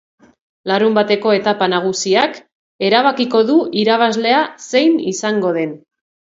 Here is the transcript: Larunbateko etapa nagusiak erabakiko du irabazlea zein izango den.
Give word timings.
Larunbateko 0.69 1.33
etapa 1.39 1.67
nagusiak 1.73 2.39
erabakiko 2.87 3.43
du 3.51 3.59
irabazlea 3.83 4.41
zein 4.71 4.97
izango 5.13 5.55
den. 5.61 5.79